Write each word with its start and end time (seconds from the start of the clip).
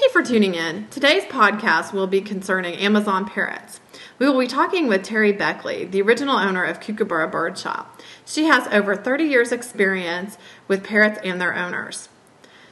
Thank 0.00 0.14
you 0.14 0.22
for 0.22 0.26
tuning 0.26 0.54
in. 0.54 0.88
Today's 0.88 1.24
podcast 1.24 1.92
will 1.92 2.06
be 2.06 2.22
concerning 2.22 2.74
Amazon 2.76 3.26
parrots. 3.26 3.80
We 4.18 4.26
will 4.26 4.40
be 4.40 4.46
talking 4.46 4.86
with 4.86 5.02
Terry 5.02 5.30
Beckley, 5.30 5.84
the 5.84 6.00
original 6.00 6.38
owner 6.38 6.64
of 6.64 6.80
Kookaburra 6.80 7.28
Bird 7.30 7.58
Shop. 7.58 8.00
She 8.24 8.46
has 8.46 8.66
over 8.68 8.96
30 8.96 9.24
years' 9.24 9.52
experience 9.52 10.38
with 10.68 10.82
parrots 10.82 11.20
and 11.22 11.38
their 11.38 11.54
owners. 11.54 12.08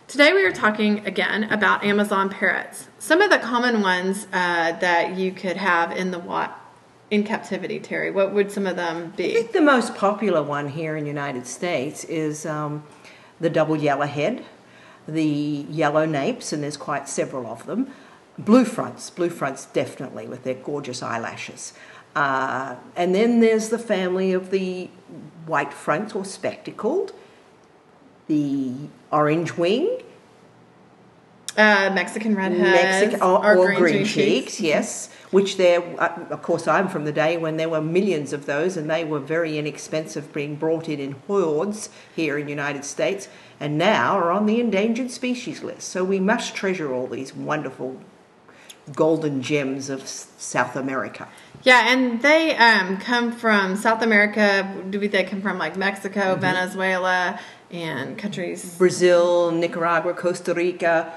Today 0.07 0.33
we 0.33 0.43
are 0.43 0.53
talking 0.53 1.07
again 1.07 1.45
about 1.53 1.85
Amazon 1.85 2.31
parrots. 2.31 2.89
Some 2.99 3.21
of 3.21 3.29
the 3.29 3.39
common 3.39 3.83
ones 3.83 4.27
uh, 4.33 4.73
that 4.79 5.19
you 5.19 5.31
could 5.31 5.59
have 5.59 5.93
in 5.93 6.13
the 6.13 6.51
in 7.11 7.25
captivity, 7.25 7.79
Terry. 7.79 8.11
What 8.11 8.33
would 8.33 8.51
some 8.51 8.67
of 8.67 8.77
them 8.77 9.13
I 9.13 9.17
be? 9.17 9.35
think 9.35 9.53
the 9.53 9.61
most 9.61 9.95
popular 9.95 10.43
one 10.43 10.71
here 10.71 10.97
in 10.97 11.05
the 11.05 11.11
United 11.11 11.47
States 11.47 12.05
is 12.05 12.47
um, 12.47 12.85
the 13.39 13.51
double 13.51 13.77
yellowhead, 13.77 14.45
the 15.09 15.67
yellow 15.71 16.05
napes, 16.05 16.53
and 16.53 16.63
there's 16.63 16.77
quite 16.77 17.09
several 17.09 17.47
of 17.47 17.67
them. 17.67 17.91
Blue 18.39 18.65
fronts, 18.65 19.11
blue 19.11 19.31
fronts 19.31 19.67
definitely 19.67 20.29
with 20.29 20.45
their 20.45 20.55
gorgeous 20.55 21.03
eyelashes. 21.03 21.73
Uh, 22.15 22.77
and 22.95 23.15
then 23.15 23.41
there's 23.41 23.71
the 23.71 23.79
family 23.79 24.33
of 24.33 24.51
the 24.51 24.89
white 25.47 25.73
fronts 25.73 26.15
or 26.15 26.25
spectacled, 26.25 27.13
the 28.27 28.73
orange 29.11 29.57
wing, 29.57 30.03
Uh, 31.59 31.91
Mexican 31.93 32.37
redheads 32.37 32.61
Mexican 32.63 33.21
or, 33.21 33.45
or 33.45 33.59
or 33.59 33.67
green, 33.75 33.79
green 33.81 34.05
cheeks, 34.07 34.61
yes. 34.61 35.11
Which 35.33 35.57
there, 35.57 35.83
uh, 36.01 36.27
of 36.31 36.41
course, 36.41 36.69
I'm 36.69 36.89
from 36.89 37.05
the 37.05 37.13
day 37.13 37.37
when 37.37 37.57
there 37.57 37.69
were 37.69 37.83
millions 37.83 38.33
of 38.33 38.47
those, 38.47 38.77
and 38.79 38.89
they 38.89 39.05
were 39.05 39.19
very 39.19 39.59
inexpensive, 39.59 40.33
being 40.33 40.55
brought 40.55 40.89
in 40.89 41.01
in 41.01 41.13
hordes 41.27 41.91
here 42.15 42.39
in 42.39 42.45
the 42.47 42.51
United 42.51 42.85
States, 42.85 43.29
and 43.59 43.77
now 43.77 44.17
are 44.17 44.31
on 44.31 44.47
the 44.47 44.61
endangered 44.61 45.11
species 45.11 45.63
list. 45.65 45.89
So 45.89 46.05
we 46.05 46.21
must 46.21 46.55
treasure 46.55 46.95
all 46.95 47.09
these 47.09 47.35
wonderful 47.35 47.99
golden 48.95 49.43
gems 49.43 49.91
of 49.91 50.07
South 50.09 50.77
America. 50.77 51.29
Yeah, 51.65 51.93
and 51.93 52.23
they 52.23 52.57
um, 52.57 52.99
come 52.99 53.33
from 53.33 53.77
South 53.77 54.01
America. 54.01 54.73
Do 54.89 55.01
we? 55.01 55.09
They 55.09 55.25
come 55.25 55.43
from 55.43 55.59
like 55.59 55.77
Mexico, 55.77 56.21
Mm-hmm. 56.21 56.41
Venezuela, 56.41 57.41
and 57.71 58.17
countries. 58.17 58.77
Brazil, 58.79 59.51
Nicaragua, 59.51 60.15
Costa 60.15 60.55
Rica, 60.55 61.13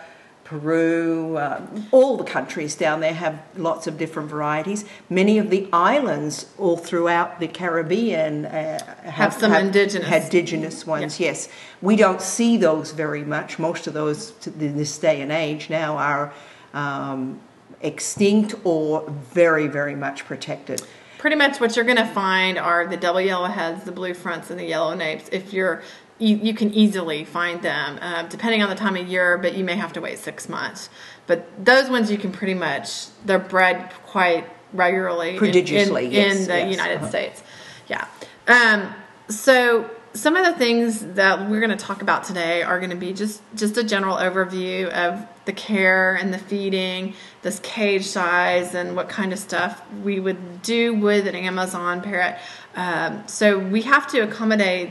Peru, 0.52 1.38
uh, 1.38 1.66
all 1.92 2.18
the 2.18 2.26
countries 2.26 2.76
down 2.76 3.00
there 3.00 3.14
have 3.14 3.42
lots 3.56 3.88
of 3.88 3.98
different 3.98 4.30
varieties. 4.30 4.84
Many 5.10 5.38
of 5.38 5.50
the 5.50 5.70
islands 5.72 6.48
all 6.58 6.76
throughout 6.76 7.40
the 7.40 7.48
Caribbean 7.48 8.46
uh, 8.46 8.96
have, 9.10 9.34
some 9.34 9.54
indigenous. 9.54 10.10
had 10.10 10.24
indigenous 10.24 10.86
ones. 10.86 11.22
Yes, 11.22 11.48
we 11.82 11.96
don't 11.96 12.22
see 12.22 12.58
those 12.58 12.92
very 12.92 13.24
much. 13.24 13.60
Most 13.60 13.88
of 13.88 13.94
those 13.94 14.34
in 14.46 14.76
this 14.76 14.98
day 14.98 15.22
and 15.22 15.32
age 15.32 15.70
now 15.70 15.96
are 15.96 16.34
um, 16.74 17.40
extinct 17.80 18.54
or 18.66 19.10
very, 19.10 19.68
very 19.68 19.96
much 19.96 20.26
protected. 20.26 20.82
Pretty 21.18 21.38
much 21.38 21.62
what 21.62 21.78
you're 21.78 21.86
going 21.86 21.96
to 21.96 22.06
find 22.14 22.58
are 22.60 22.86
the 22.88 22.98
double 22.98 23.22
yellow 23.22 23.48
heads, 23.48 23.86
the 23.86 23.94
blue 23.94 24.14
fronts, 24.14 24.50
and 24.50 24.60
the 24.60 24.66
yellow 24.66 24.94
napes. 24.96 25.30
If 25.32 25.54
you're 25.54 25.82
you, 26.22 26.38
you 26.38 26.54
can 26.54 26.74
easily 26.74 27.26
find 27.26 27.62
them, 27.62 27.98
uh, 28.02 28.24
depending 28.24 28.62
on 28.62 28.70
the 28.70 28.76
time 28.76 28.96
of 28.96 29.08
year, 29.08 29.38
but 29.38 29.56
you 29.56 29.64
may 29.64 29.76
have 29.76 29.94
to 29.94 30.02
wait 30.02 30.20
six 30.20 30.48
months. 30.48 30.90
But 31.28 31.66
those 31.66 31.90
ones 31.90 32.12
you 32.12 32.18
can 32.18 32.32
pretty 32.32 32.54
much 32.54 33.08
they're 33.26 33.40
bred 33.40 33.92
quite 34.06 34.48
regularly, 34.74 35.32
in- 35.32 35.38
Prodigiously, 35.38 36.06
in, 36.06 36.12
yes, 36.12 36.38
in 36.38 36.48
the 36.48 36.58
yes, 36.58 36.72
United 36.72 36.98
uh-huh. 36.98 37.10
States. 37.10 37.44
Yeah. 37.88 38.08
Um, 38.48 38.94
so 39.30 39.90
some 40.14 40.36
of 40.36 40.46
the 40.46 40.54
things 40.54 41.00
that 41.16 41.50
we're 41.50 41.60
going 41.60 41.76
to 41.76 41.86
talk 41.86 42.02
about 42.02 42.26
today 42.26 42.64
are 42.64 42.80
going 42.80 42.92
to 42.92 42.98
be 42.98 43.14
just 43.14 43.42
just 43.56 43.78
a 43.78 43.84
general 43.84 44.18
overview 44.18 44.90
of 44.90 45.26
the 45.46 45.54
care 45.54 46.16
and 46.16 46.34
the 46.34 46.38
feeding, 46.38 47.14
this 47.42 47.60
cage 47.60 48.06
size, 48.06 48.76
and 48.76 48.96
what 48.96 49.10
kind 49.10 49.34
of 49.34 49.40
stuff 49.40 49.82
we 50.04 50.20
would 50.20 50.62
do 50.62 50.94
with 50.94 51.28
an 51.28 51.36
Amazon 51.36 52.02
parrot. 52.02 52.38
Um, 52.76 53.28
so 53.28 53.58
we 53.58 53.82
have 53.84 54.08
to 54.12 54.20
accommodate 54.20 54.90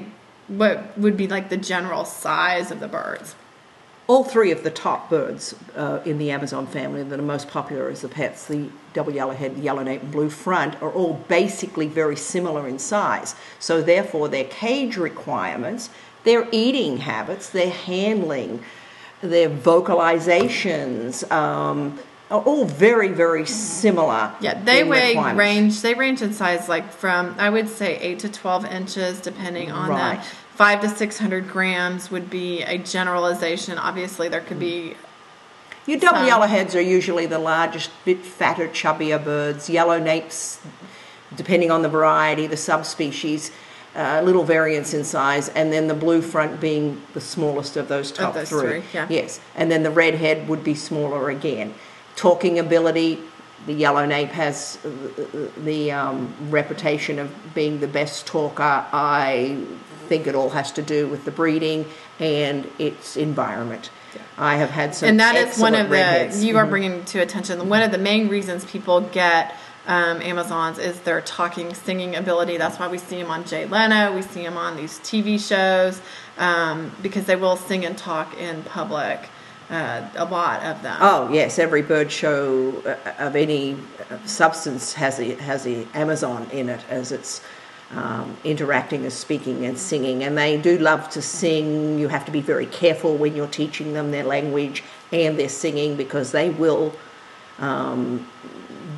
what 0.57 0.99
would 0.99 1.17
be 1.17 1.29
like 1.29 1.49
the 1.49 1.57
general 1.57 2.05
size 2.05 2.71
of 2.71 2.81
the 2.81 2.89
birds. 2.89 3.35
All 4.09 4.25
three 4.25 4.51
of 4.51 4.65
the 4.65 4.71
top 4.71 5.09
birds 5.09 5.55
uh, 5.77 6.01
in 6.05 6.19
the 6.19 6.33
Amazon 6.33 6.67
family 6.67 7.05
that 7.05 7.19
are 7.19 7.23
most 7.23 7.49
popular 7.49 7.89
as 7.89 8.01
the 8.01 8.09
pets, 8.09 8.47
the 8.47 8.69
double 8.93 9.13
yellowhead, 9.13 9.55
the 9.55 9.61
yellow 9.61 9.85
nape, 9.85 10.03
and 10.03 10.11
blue 10.11 10.31
front, 10.31 10.83
are 10.83 10.91
all 10.91 11.15
basically 11.29 11.87
very 11.87 12.17
similar 12.17 12.67
in 12.67 12.81
size. 12.81 13.37
So, 13.61 13.81
therefore, 13.81 14.29
their 14.29 14.47
cage 14.47 14.97
requirements, 14.97 15.91
their 16.25 16.49
eating 16.51 16.97
habits, 16.99 17.51
their 17.51 17.71
handling, 17.71 18.65
their 19.21 19.49
vocalizations 19.49 21.31
um, 21.31 21.97
are 22.31 22.41
all 22.43 22.65
very, 22.65 23.09
very 23.09 23.47
similar. 23.47 24.33
Yeah, 24.41 24.61
they 24.63 24.85
weigh 24.85 25.17
range. 25.35 25.83
They 25.83 25.95
range 25.95 26.23
in 26.23 26.33
size 26.33 26.69
like 26.69 26.91
from 26.93 27.35
I 27.39 27.51
would 27.51 27.69
say 27.69 27.97
eight 27.99 28.21
to 28.21 28.29
twelve 28.29 28.65
inches, 28.65 29.21
depending 29.21 29.71
on 29.71 29.91
Right. 29.91 30.19
the 30.21 30.27
five 30.61 30.83
to 30.83 30.91
six 30.91 31.19
hundred 31.19 31.49
grams 31.49 32.11
would 32.11 32.29
be 32.29 32.61
a 32.65 32.77
generalization. 32.77 33.79
Obviously, 33.79 34.29
there 34.29 34.43
could 34.43 34.59
be 34.59 34.95
Your 35.87 35.99
double 35.99 36.19
Some. 36.19 36.29
yellowheads 36.29 36.75
are 36.75 36.83
usually 36.83 37.25
the 37.25 37.39
largest, 37.39 37.91
bit 38.05 38.19
fatter, 38.19 38.69
chubbier 38.69 39.25
birds. 39.25 39.71
Yellow 39.71 39.99
napes, 39.99 40.61
depending 41.35 41.71
on 41.71 41.81
the 41.81 41.89
variety, 41.89 42.47
the 42.47 42.59
subspecies, 42.59 43.51
uh, 43.97 44.21
little 44.23 44.45
variance 44.45 44.93
in 44.93 45.03
size, 45.03 45.49
and 45.49 45.73
then 45.73 45.89
the 45.89 45.95
blue 45.95 46.21
front 46.21 46.61
being 46.61 47.01
the 47.15 47.23
smallest 47.23 47.79
of 47.79 47.89
those 47.89 48.13
top 48.13 48.35
those 48.35 48.51
three. 48.51 48.61
three, 48.61 48.83
yeah. 48.93 49.07
Yes, 49.09 49.41
and 49.57 49.71
then 49.71 49.83
the 49.83 49.91
redhead 49.91 50.47
would 50.47 50.63
be 50.63 50.75
smaller 50.75 51.31
again. 51.31 51.73
Talking 52.17 52.59
ability, 52.59 53.19
the 53.65 53.73
yellow 53.73 54.05
nape 54.05 54.33
has 54.33 54.79
uh, 54.85 54.91
the 55.65 55.91
um, 55.91 56.35
reputation 56.51 57.19
of 57.19 57.31
being 57.55 57.81
the 57.81 57.89
best 57.89 58.27
talker. 58.27 58.85
I 58.93 59.57
think 60.11 60.27
it 60.27 60.35
all 60.35 60.51
has 60.51 60.73
to 60.73 60.83
do 60.83 61.07
with 61.07 61.25
the 61.25 61.31
breeding 61.31 61.87
and 62.19 62.69
its 62.81 63.17
environment. 63.17 63.91
I 64.37 64.57
have 64.57 64.71
had 64.71 64.93
some 64.93 65.09
and 65.09 65.21
that 65.21 65.37
is 65.37 65.57
one 65.57 65.77
of 65.77 65.89
the 65.89 66.37
you 66.45 66.59
are 66.59 66.67
bringing 66.67 67.05
to 67.07 67.21
attention 67.21 67.69
one 67.69 67.81
of 67.81 67.93
the 67.93 67.99
main 67.99 68.29
reasons 68.29 68.65
people 68.65 69.03
get 69.03 69.55
um, 69.87 70.21
amazons 70.21 70.79
is 70.79 70.99
their 71.01 71.21
talking 71.21 71.73
singing 71.75 72.17
ability. 72.17 72.57
That's 72.57 72.79
why 72.81 72.89
we 72.89 72.99
see 72.99 73.23
them 73.23 73.31
on 73.31 73.45
jay 73.45 73.67
leno 73.67 74.13
we 74.13 74.23
see 74.23 74.43
them 74.43 74.57
on 74.57 74.77
these 74.77 74.99
tv 74.99 75.39
shows 75.39 76.03
um, 76.39 76.91
because 77.01 77.27
they 77.27 77.37
will 77.37 77.57
sing 77.57 77.85
and 77.85 77.97
talk 77.97 78.37
in 78.37 78.65
public 78.65 79.31
uh, 79.71 80.09
a 80.17 80.25
lot 80.25 80.65
of 80.65 80.83
them. 80.83 80.99
Oh 81.01 81.33
yes, 81.33 81.61
every 81.61 81.83
bird 81.83 82.11
show 82.11 82.83
uh, 82.85 83.27
of 83.27 83.37
any 83.37 83.75
uh, 84.11 84.19
substance 84.27 84.93
has 84.95 85.21
a 85.21 85.37
has 85.37 85.63
the 85.63 85.87
Amazon 85.95 86.49
in 86.51 86.69
it 86.69 86.81
as 86.91 87.13
it's 87.13 87.41
um, 87.93 88.37
interacting 88.45 89.05
as 89.05 89.15
speaking 89.15 89.65
and 89.65 89.79
singing, 89.79 90.23
and 90.23 90.39
they 90.39 90.61
do 90.61 90.79
love 90.79 91.11
to 91.11 91.23
sing. 91.23 91.99
You 91.99 92.09
have 92.09 92.25
to 92.27 92.33
be 92.33 92.41
very 92.41 92.67
careful 92.67 93.17
when 93.17 93.35
you're 93.35 93.49
teaching 93.49 93.93
them 93.93 94.11
their 94.11 94.25
language 94.25 94.85
and 95.13 95.39
their 95.39 95.49
singing 95.49 95.97
because 95.97 96.33
they 96.33 96.51
will 96.51 96.95
um, 97.59 98.27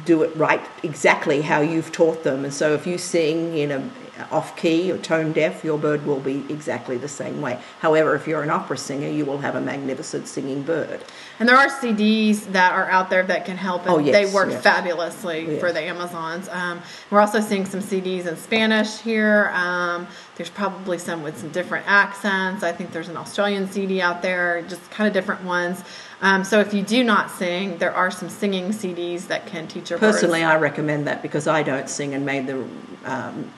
do 0.04 0.22
it 0.22 0.36
right 0.36 0.60
exactly 0.82 1.42
how 1.42 1.60
you've 1.60 1.92
taught 1.92 2.22
them. 2.22 2.44
And 2.44 2.52
so 2.52 2.74
if 2.74 2.86
you 2.86 2.98
sing 2.98 3.56
in 3.56 3.70
a 3.70 3.90
off 4.30 4.56
key 4.56 4.90
or 4.92 4.98
tone 4.98 5.32
deaf, 5.32 5.64
your 5.64 5.78
bird 5.78 6.04
will 6.06 6.20
be 6.20 6.44
exactly 6.48 6.96
the 6.96 7.08
same 7.08 7.40
way. 7.40 7.58
However, 7.80 8.14
if 8.14 8.26
you're 8.26 8.42
an 8.42 8.50
opera 8.50 8.76
singer, 8.78 9.08
you 9.08 9.24
will 9.24 9.38
have 9.38 9.54
a 9.54 9.60
magnificent 9.60 10.28
singing 10.28 10.62
bird. 10.62 11.02
And 11.38 11.48
there 11.48 11.56
are 11.56 11.68
CDs 11.68 12.44
that 12.52 12.72
are 12.72 12.88
out 12.90 13.10
there 13.10 13.22
that 13.24 13.44
can 13.44 13.56
help, 13.56 13.82
and 13.82 13.90
Oh, 13.90 13.98
yes, 13.98 14.12
they 14.14 14.32
work 14.34 14.50
yes. 14.50 14.62
fabulously 14.62 15.46
Yes. 15.52 15.60
for 15.60 15.72
the 15.72 15.80
Amazons. 15.82 16.48
Um, 16.50 16.80
we're 17.10 17.20
also 17.20 17.40
seeing 17.40 17.66
some 17.66 17.80
CDs 17.80 18.26
in 18.26 18.36
Spanish 18.36 18.98
here. 18.98 19.50
Um, 19.54 20.06
there's 20.36 20.50
probably 20.50 20.98
some 20.98 21.22
with 21.22 21.38
some 21.38 21.50
different 21.50 21.86
accents. 21.88 22.62
I 22.62 22.72
think 22.72 22.92
there's 22.92 23.08
an 23.08 23.16
Australian 23.16 23.70
CD 23.70 24.00
out 24.00 24.22
there, 24.22 24.62
just 24.68 24.90
kind 24.90 25.06
of 25.06 25.12
different 25.12 25.44
ones. 25.44 25.82
Um, 26.22 26.44
so 26.44 26.60
if 26.60 26.72
you 26.72 26.82
do 26.82 27.02
not 27.02 27.30
sing, 27.32 27.78
there 27.78 27.92
are 27.92 28.10
some 28.10 28.28
singing 28.28 28.68
CDs 28.70 29.26
that 29.26 29.46
can 29.46 29.66
teach 29.66 29.90
your 29.90 29.98
Personally, 29.98 30.40
birds. 30.42 30.52
I 30.52 30.56
recommend 30.56 31.06
that 31.08 31.20
because 31.20 31.48
I 31.48 31.64
don't 31.64 31.88
sing 31.90 32.14
and 32.14 32.24
made 32.24 32.46
the 32.46 32.64
um, 33.04 33.50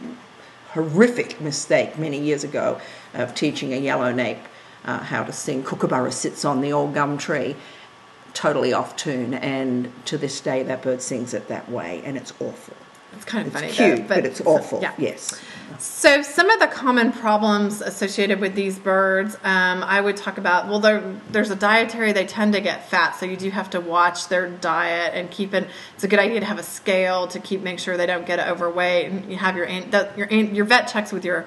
horrific 0.74 1.40
mistake 1.40 1.98
many 1.98 2.18
years 2.20 2.44
ago 2.44 2.80
of 3.14 3.34
teaching 3.34 3.72
a 3.72 3.76
yellow 3.76 4.12
nape 4.12 4.38
uh, 4.84 4.98
how 4.98 5.24
to 5.24 5.32
sing. 5.32 5.62
Kookaburra 5.62 6.12
sits 6.12 6.44
on 6.44 6.60
the 6.60 6.72
old 6.72 6.94
gum 6.94 7.16
tree, 7.16 7.56
totally 8.34 8.72
off 8.72 8.96
tune, 8.96 9.34
and 9.34 9.90
to 10.04 10.18
this 10.18 10.40
day 10.40 10.62
that 10.64 10.82
bird 10.82 11.00
sings 11.00 11.32
it 11.32 11.48
that 11.48 11.70
way, 11.70 12.02
and 12.04 12.16
it's 12.16 12.32
awful. 12.40 12.76
It's 13.16 13.25
kind 13.25 13.46
of 13.46 13.55
It's 13.55 13.76
funny, 13.76 13.94
cute, 13.96 14.08
though, 14.08 14.14
but, 14.14 14.26
it's 14.26 14.40
awful. 14.43 14.81
Yeah. 14.81 14.93
Yes. 14.99 15.40
So 15.78 16.22
some 16.22 16.50
of 16.50 16.61
the 16.61 16.69
common 16.69 17.11
problems 17.11 17.81
associated 17.81 18.40
with 18.40 18.55
these 18.55 18.78
birds, 18.78 19.34
um, 19.43 19.82
I 19.82 20.00
would 20.00 20.16
talk 20.16 20.38
about. 20.38 20.69
Well, 20.69 20.78
there's 21.31 21.50
a 21.50 21.56
dietary; 21.56 22.12
they 22.12 22.26
tend 22.26 22.52
to 22.52 22.61
get 22.61 22.88
fat, 22.88 23.16
so 23.16 23.26
you 23.26 23.37
do 23.37 23.50
have 23.50 23.70
to 23.70 23.81
watch 23.81 24.28
their 24.28 24.49
diet 24.49 25.12
and 25.14 25.31
keep 25.31 25.52
it. 25.52 25.66
It's 25.94 26.05
a 26.05 26.08
good 26.08 26.20
idea 26.20 26.40
to 26.40 26.46
have 26.46 26.58
a 26.58 26.62
scale 26.62 27.26
to 27.28 27.40
keep 27.40 27.62
make 27.62 27.78
sure 27.81 27.96
they 27.96 28.06
don't 28.06 28.26
get 28.26 28.38
overweight, 28.38 29.11
and 29.11 29.31
you 29.31 29.37
have 29.37 29.56
your 29.56 29.67
your 30.17 30.28
your 30.28 30.64
vet 30.64 30.87
checks 30.87 31.12
with 31.12 31.25
your 31.25 31.46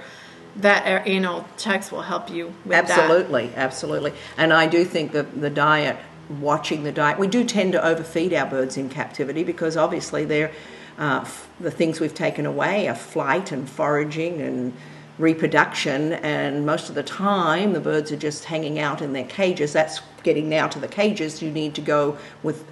vet 0.55 0.85
annual 1.07 1.45
checks 1.57 1.91
will 1.91 2.01
help 2.01 2.29
you 2.29 2.47
with 2.65 2.87
that. 2.87 2.89
Absolutely, 2.89 3.51
absolutely. 3.55 4.13
And 4.37 4.51
I 4.51 4.67
do 4.67 4.83
think 4.83 5.13
that 5.13 5.39
the 5.39 5.49
diet 5.49 5.97
watching 6.29 6.83
the 6.83 6.91
diet. 6.91 7.17
We 7.17 7.27
do 7.27 7.43
tend 7.43 7.73
to 7.73 7.85
overfeed 7.85 8.33
our 8.33 8.45
birds 8.45 8.77
in 8.77 8.89
captivity 8.89 9.43
because 9.43 9.77
obviously 9.77 10.25
they're 10.25 10.51
uh, 10.97 11.21
f- 11.21 11.49
the 11.59 11.71
things 11.71 11.99
we've 11.99 12.13
taken 12.13 12.45
away 12.45 12.87
are 12.87 12.95
flight 12.95 13.51
and 13.51 13.69
foraging 13.69 14.41
and 14.41 14.73
reproduction, 15.17 16.13
and 16.13 16.65
most 16.65 16.89
of 16.89 16.95
the 16.95 17.03
time 17.03 17.73
the 17.73 17.79
birds 17.79 18.11
are 18.11 18.17
just 18.17 18.45
hanging 18.45 18.79
out 18.79 19.01
in 19.01 19.13
their 19.13 19.25
cages. 19.25 19.73
That's 19.73 20.01
getting 20.23 20.49
now 20.49 20.67
to 20.67 20.79
the 20.79 20.87
cages. 20.87 21.41
You 21.41 21.51
need 21.51 21.73
to 21.75 21.81
go 21.81 22.17
with 22.43 22.65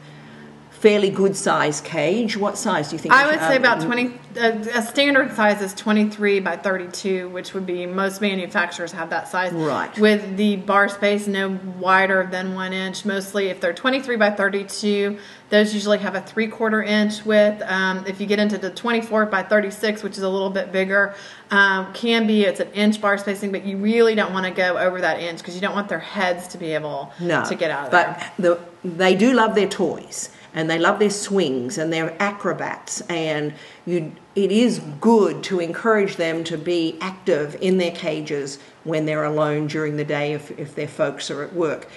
fairly 0.86 1.10
good 1.10 1.36
size 1.36 1.82
cage. 1.82 2.38
What 2.38 2.60
size 2.60 2.90
do 2.90 2.96
you 2.96 3.00
think? 3.00 3.12
I 3.12 3.26
would 3.26 3.40
say 3.40 3.58
about 3.58 3.82
um, 3.82 3.88
20, 3.88 4.14
a, 4.36 4.52
a 4.78 4.82
standard 4.84 5.34
size 5.36 5.60
is 5.60 5.74
23 5.74 6.42
by 6.42 6.58
32, 6.58 7.28
which 7.30 7.56
would 7.56 7.66
be 7.66 7.88
most 7.88 8.22
manufacturers 8.22 8.92
have 8.92 9.10
that 9.10 9.28
size. 9.28 9.52
Right. 9.52 9.98
With 9.98 10.38
the 10.38 10.58
bar 10.58 10.88
space 10.88 11.26
no 11.26 11.60
wider 11.80 12.28
than 12.32 12.54
one 12.54 12.72
inch. 12.72 13.04
Mostly, 13.04 13.48
if 13.48 13.60
they're 13.62 13.74
23 13.74 14.16
by 14.18 14.30
32, 14.30 15.18
those 15.50 15.74
usually 15.74 15.98
have 15.98 16.14
a 16.14 16.22
three 16.22 16.50
quarter 16.50 16.84
inch 16.84 17.26
width. 17.26 17.64
Um, 17.66 18.06
if 18.06 18.22
you 18.22 18.28
get 18.28 18.38
into 18.38 18.60
the 18.60 18.70
24 18.70 19.26
by 19.26 19.42
36, 19.42 20.04
which 20.04 20.14
is 20.14 20.24
a 20.24 20.30
little 20.30 20.52
bit 20.52 20.72
bigger, 20.72 21.16
um, 21.52 21.94
can 21.94 22.28
be 22.28 22.44
it's 22.44 22.60
an 22.60 22.72
inch 22.74 23.00
bar 23.00 23.18
spacing, 23.18 23.52
but 23.52 23.66
you 23.66 23.78
really 23.78 24.16
don't 24.16 24.34
want 24.34 24.46
to 24.46 24.52
go 24.52 24.78
over 24.78 25.02
that 25.02 25.20
inch 25.20 25.40
because 25.40 25.56
you 25.56 25.62
don't 25.62 25.76
want 25.76 25.90
their 25.90 26.00
heads 26.00 26.48
to 26.50 26.58
be 26.58 26.74
able 26.74 27.12
no, 27.20 27.44
to 27.46 27.56
get 27.56 27.72
out 27.72 27.86
of 27.86 27.92
but 27.92 28.32
there. 28.38 28.58
the, 28.84 28.88
they 28.88 29.16
do 29.16 29.34
love 29.34 29.56
their 29.56 29.68
toys 29.68 30.30
and 30.56 30.70
they 30.70 30.80
love 30.80 30.98
their 31.00 31.10
swings 31.10 31.78
and 31.78 31.94
their 31.94 32.20
acrobats 32.22 33.02
and 33.02 33.54
you 33.86 34.12
it 34.36 34.52
is 34.52 34.80
good 35.00 35.44
to 35.44 35.60
encourage 35.60 36.16
them 36.16 36.44
to 36.44 36.58
be 36.58 36.98
active 37.00 37.56
in 37.62 37.78
their 37.78 37.92
cages 37.92 38.58
when 38.84 39.06
they're 39.06 39.26
alone 39.26 39.68
during 39.68 39.98
the 39.98 40.06
day 40.06 40.34
if, 40.34 40.58
if 40.58 40.74
their 40.74 40.88
folks 40.88 41.30
are 41.30 41.44
at 41.44 41.54
work 41.54 41.88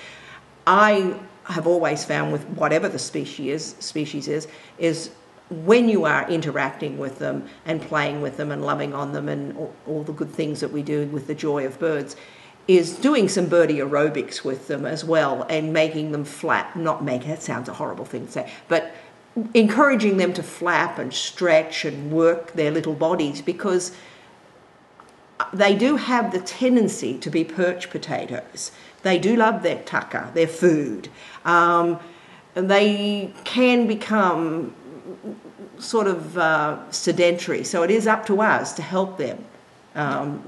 i 0.66 1.18
have 1.44 1.66
always 1.66 2.04
found 2.04 2.32
with 2.32 2.44
whatever 2.50 2.88
the 2.88 2.98
species 2.98 3.76
species 3.78 4.28
is 4.28 4.46
is 4.78 5.10
when 5.50 5.88
you 5.88 6.04
are 6.04 6.28
interacting 6.28 6.98
with 6.98 7.18
them 7.18 7.48
and 7.64 7.80
playing 7.80 8.20
with 8.20 8.36
them 8.36 8.50
and 8.52 8.64
loving 8.64 8.92
on 8.92 9.12
them 9.12 9.28
and 9.28 9.56
all, 9.56 9.74
all 9.86 10.02
the 10.02 10.12
good 10.12 10.30
things 10.30 10.60
that 10.60 10.70
we 10.70 10.82
do 10.82 11.06
with 11.06 11.26
the 11.26 11.34
joy 11.34 11.64
of 11.64 11.78
birds 11.78 12.16
is 12.66 12.96
doing 12.98 13.28
some 13.28 13.46
birdie 13.46 13.78
aerobics 13.78 14.44
with 14.44 14.68
them 14.68 14.84
as 14.84 15.02
well 15.04 15.44
and 15.48 15.72
making 15.72 16.12
them 16.12 16.24
flap 16.24 16.76
not 16.76 17.02
make 17.02 17.24
that 17.24 17.42
sounds 17.42 17.66
a 17.68 17.72
horrible 17.72 18.04
thing 18.04 18.26
to 18.26 18.32
say 18.32 18.52
but 18.68 18.92
encouraging 19.54 20.16
them 20.16 20.32
to 20.32 20.42
flap 20.42 20.98
and 20.98 21.14
stretch 21.14 21.84
and 21.84 22.10
work 22.10 22.52
their 22.52 22.70
little 22.70 22.94
bodies 22.94 23.40
because 23.40 23.92
they 25.52 25.74
do 25.74 25.96
have 25.96 26.32
the 26.32 26.40
tendency 26.40 27.16
to 27.18 27.30
be 27.30 27.44
perch 27.44 27.90
potatoes. 27.90 28.72
They 29.02 29.18
do 29.18 29.36
love 29.36 29.62
their 29.62 29.82
tucker 29.82 30.30
their 30.34 30.48
food. 30.48 31.08
Um, 31.44 32.00
they 32.54 33.32
can 33.44 33.86
become 33.86 34.74
sort 35.78 36.06
of 36.06 36.36
uh, 36.38 36.90
sedentary 36.90 37.64
so 37.64 37.82
it 37.82 37.90
is 37.90 38.06
up 38.06 38.26
to 38.26 38.40
us 38.40 38.72
to 38.74 38.82
help 38.82 39.18
them 39.18 39.44
um, 39.94 40.40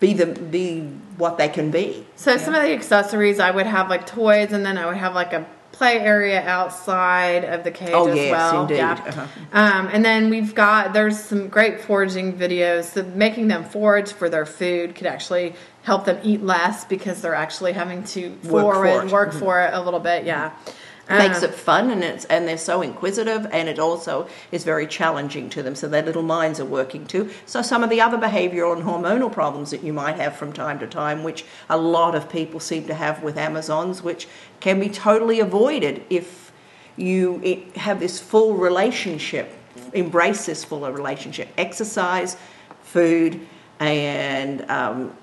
be 0.00 0.14
the 0.14 0.26
be 0.26 0.80
what 1.18 1.36
they 1.36 1.48
can 1.48 1.70
be. 1.70 2.06
So 2.16 2.36
some 2.38 2.54
of 2.54 2.62
the 2.62 2.72
accessories 2.72 3.38
I 3.38 3.50
would 3.50 3.66
have 3.66 3.90
like 3.90 4.06
toys, 4.06 4.52
and 4.52 4.64
then 4.64 4.78
I 4.78 4.86
would 4.86 4.96
have 4.96 5.14
like 5.14 5.32
a 5.34 5.46
play 5.72 5.98
area 5.98 6.40
outside 6.42 7.44
of 7.44 7.64
the 7.64 7.70
cage 7.70 7.90
Oh, 7.92 8.08
as 8.08 8.16
yes, 8.16 8.30
well. 8.30 8.62
indeed. 8.62 8.76
Yeah. 8.76 8.92
Uh-huh. 8.92 9.26
Um, 9.52 9.88
and 9.92 10.04
then 10.04 10.30
we've 10.30 10.54
got 10.54 10.92
there's 10.94 11.18
some 11.18 11.48
great 11.48 11.80
foraging 11.82 12.32
videos. 12.38 12.84
So 12.84 13.02
making 13.02 13.48
them 13.48 13.64
forage 13.64 14.12
for 14.12 14.30
their 14.30 14.46
food 14.46 14.94
could 14.94 15.06
actually 15.06 15.54
help 15.82 16.04
them 16.06 16.18
eat 16.22 16.42
less 16.42 16.84
because 16.86 17.20
they're 17.20 17.34
actually 17.34 17.72
having 17.72 18.04
to 18.04 18.30
Work 18.30 18.40
for 18.42 18.50
forage, 18.74 18.94
it. 18.94 18.98
Mm-hmm. 19.06 19.10
work 19.12 19.32
for 19.32 19.60
it 19.60 19.74
a 19.74 19.82
little 19.82 20.00
bit. 20.00 20.24
Yeah. 20.24 20.52
Makes 21.12 21.42
Um, 21.42 21.50
it 21.50 21.54
fun 21.54 21.90
and 21.90 22.02
it's 22.04 22.24
and 22.26 22.46
they're 22.46 22.58
so 22.58 22.82
inquisitive 22.82 23.46
and 23.52 23.68
it 23.68 23.78
also 23.78 24.26
is 24.50 24.64
very 24.64 24.86
challenging 24.86 25.48
to 25.50 25.62
them. 25.62 25.74
So 25.74 25.88
their 25.88 26.02
little 26.02 26.22
minds 26.22 26.60
are 26.60 26.64
working 26.64 27.06
too. 27.06 27.30
So 27.46 27.62
some 27.62 27.82
of 27.84 27.90
the 27.90 28.00
other 28.00 28.18
behavioral 28.18 28.74
and 28.76 28.84
hormonal 28.84 29.30
problems 29.30 29.70
that 29.70 29.82
you 29.82 29.92
might 29.92 30.16
have 30.16 30.36
from 30.36 30.52
time 30.52 30.78
to 30.80 30.86
time 30.86 31.22
which 31.22 31.44
a 31.68 31.76
lot 31.76 32.14
of 32.14 32.28
people 32.28 32.60
seem 32.60 32.86
to 32.86 32.94
have 32.94 33.22
with 33.22 33.36
amazons 33.36 34.02
which 34.02 34.26
can 34.60 34.80
be 34.80 34.88
totally 34.88 35.40
avoided 35.40 36.04
if 36.10 36.52
you 36.96 37.40
have 37.76 38.00
this 38.00 38.18
full 38.20 38.54
relationship 38.54 39.54
embrace 39.92 40.46
this 40.46 40.64
full 40.64 40.90
relationship. 40.90 41.48
Exercise 41.56 42.36
food 42.82 43.40
and 43.80 44.68
um, 44.70 45.16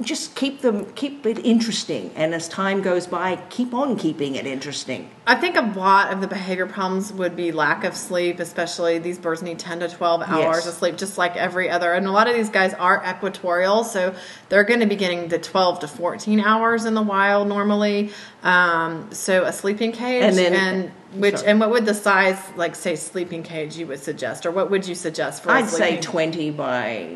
just 0.00 0.36
keep 0.36 0.60
them 0.60 0.84
keep 0.94 1.26
it 1.26 1.44
interesting 1.44 2.10
and 2.14 2.32
as 2.32 2.48
time 2.48 2.82
goes 2.82 3.06
by 3.08 3.34
keep 3.50 3.74
on 3.74 3.96
keeping 3.96 4.36
it 4.36 4.46
interesting 4.46 5.10
I 5.26 5.34
think 5.34 5.56
a 5.56 5.60
lot 5.78 6.10
of 6.12 6.22
the 6.22 6.26
behavior 6.26 6.64
problems 6.66 7.12
would 7.12 7.36
be 7.36 7.52
lack 7.52 7.84
of 7.84 7.94
sleep, 7.94 8.40
especially 8.40 8.98
these 8.98 9.18
birds 9.18 9.42
need 9.42 9.58
10 9.58 9.80
to 9.80 9.88
12 9.90 10.22
hours 10.22 10.30
Yes. 10.64 10.66
of 10.66 10.72
sleep, 10.72 10.96
just 10.96 11.18
like 11.18 11.36
every 11.36 11.68
other. 11.68 11.92
And 11.92 12.06
a 12.06 12.10
lot 12.12 12.28
of 12.30 12.34
these 12.34 12.48
guys 12.48 12.72
are 12.72 13.04
equatorial, 13.06 13.84
so 13.84 14.14
they're 14.48 14.64
going 14.64 14.80
to 14.80 14.86
be 14.86 14.96
getting 14.96 15.28
the 15.28 15.38
12 15.38 15.80
to 15.80 15.86
14 15.88 16.40
hours 16.40 16.86
in 16.86 16.94
the 16.94 17.02
wild 17.02 17.46
normally. 17.46 18.10
Um, 18.42 19.08
so 19.12 19.44
a 19.44 19.52
sleeping 19.52 19.92
cage, 19.92 20.22
And 20.22 20.34
then- 20.38 20.54
and 20.54 20.92
which 21.20 21.36
sorry. 21.36 21.50
and 21.50 21.60
what 21.60 21.68
would 21.72 21.84
the 21.84 21.92
size, 21.92 22.38
like 22.56 22.74
say 22.74 22.96
sleeping 22.96 23.42
cage, 23.42 23.76
you 23.76 23.86
would 23.88 24.02
suggest, 24.02 24.46
or 24.46 24.50
what 24.50 24.70
would 24.70 24.88
you 24.88 24.94
suggest 24.94 25.42
for? 25.42 25.50
a 25.50 25.56
i'd 25.56 25.68
say 25.68 25.76
sleeping- 26.00 26.00
20 26.00 26.50
by 26.52 27.06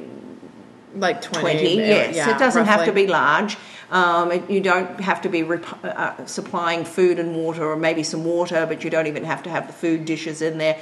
like 0.94 1.22
20. 1.22 1.40
20 1.40 1.76
yes 1.76 2.16
yeah, 2.16 2.34
it 2.34 2.38
doesn't 2.38 2.66
have 2.66 2.84
to 2.84 2.92
be 2.92 3.06
large 3.06 3.56
um, 3.90 4.32
it, 4.32 4.48
you 4.50 4.60
don't 4.60 5.00
have 5.00 5.20
to 5.22 5.28
be 5.28 5.42
rep- 5.42 5.84
uh, 5.84 6.24
supplying 6.26 6.84
food 6.84 7.18
and 7.18 7.34
water 7.36 7.64
or 7.64 7.76
maybe 7.76 8.02
some 8.02 8.24
water 8.24 8.66
but 8.66 8.84
you 8.84 8.90
don't 8.90 9.06
even 9.06 9.24
have 9.24 9.42
to 9.42 9.50
have 9.50 9.66
the 9.66 9.72
food 9.72 10.04
dishes 10.04 10.42
in 10.42 10.58
there 10.58 10.80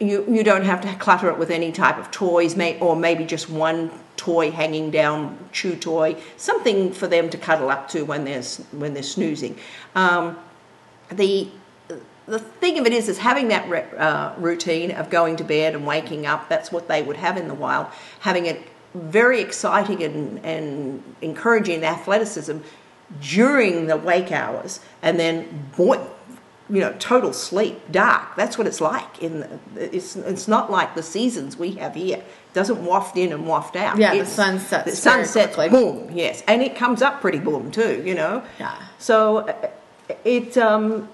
you, 0.00 0.24
you 0.26 0.42
don't 0.42 0.64
have 0.64 0.80
to 0.80 0.94
clutter 0.94 1.28
it 1.28 1.38
with 1.38 1.50
any 1.50 1.70
type 1.70 1.98
of 1.98 2.10
toys 2.10 2.56
may, 2.56 2.78
or 2.80 2.96
maybe 2.96 3.24
just 3.26 3.50
one 3.50 3.90
toy 4.16 4.50
hanging 4.50 4.90
down 4.90 5.38
chew 5.52 5.76
toy 5.76 6.16
something 6.36 6.92
for 6.92 7.06
them 7.06 7.28
to 7.28 7.36
cuddle 7.36 7.68
up 7.68 7.88
to 7.88 8.02
when 8.02 8.24
they're, 8.24 8.42
when 8.72 8.94
they're 8.94 9.02
snoozing 9.02 9.58
um, 9.94 10.38
the 11.10 11.48
the 12.26 12.38
thing 12.38 12.78
of 12.78 12.86
it 12.86 12.92
is, 12.92 13.08
is 13.08 13.18
having 13.18 13.48
that 13.48 13.68
re- 13.68 13.84
uh, 13.98 14.34
routine 14.38 14.90
of 14.90 15.10
going 15.10 15.36
to 15.36 15.44
bed 15.44 15.74
and 15.74 15.86
waking 15.86 16.26
up. 16.26 16.48
That's 16.48 16.72
what 16.72 16.88
they 16.88 17.02
would 17.02 17.16
have 17.16 17.36
in 17.36 17.48
the 17.48 17.54
wild. 17.54 17.88
Having 18.20 18.46
it 18.46 18.62
very 18.94 19.40
exciting 19.40 20.02
and, 20.02 20.44
and 20.44 21.02
encouraging 21.20 21.84
athleticism 21.84 22.58
during 23.20 23.86
the 23.86 23.96
wake 23.96 24.32
hours, 24.32 24.80
and 25.02 25.18
then 25.20 25.70
boy, 25.76 26.00
you 26.70 26.80
know, 26.80 26.94
total 26.98 27.32
sleep, 27.32 27.78
dark. 27.90 28.34
That's 28.36 28.56
what 28.56 28.66
it's 28.66 28.80
like. 28.80 29.22
In 29.22 29.40
the, 29.40 29.94
it's 29.94 30.16
it's 30.16 30.48
not 30.48 30.70
like 30.70 30.94
the 30.94 31.02
seasons 31.02 31.58
we 31.58 31.72
have 31.72 31.94
here. 31.94 32.18
It 32.18 32.24
doesn't 32.54 32.84
waft 32.84 33.16
in 33.16 33.32
and 33.32 33.46
waft 33.46 33.76
out. 33.76 33.98
Yeah, 33.98 34.16
the 34.16 34.24
sun 34.24 34.58
sets 34.58 34.90
The 34.90 34.96
sun 34.96 35.24
sets 35.26 35.54
quickly. 35.56 35.78
boom. 35.78 36.10
Yes, 36.16 36.42
and 36.48 36.62
it 36.62 36.74
comes 36.76 37.02
up 37.02 37.20
pretty 37.20 37.38
boom 37.38 37.70
too. 37.70 38.02
You 38.04 38.14
know. 38.14 38.42
Yeah. 38.58 38.74
So 38.98 39.54
it 40.24 40.56
um, 40.56 41.08